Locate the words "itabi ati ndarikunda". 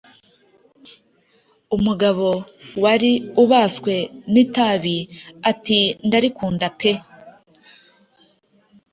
4.43-6.67